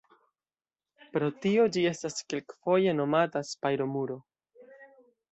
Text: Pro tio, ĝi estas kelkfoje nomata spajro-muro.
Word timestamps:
Pro 1.17 1.27
tio, 1.43 1.65
ĝi 1.75 1.83
estas 1.89 2.17
kelkfoje 2.33 2.95
nomata 3.01 3.43
spajro-muro. 3.49 4.17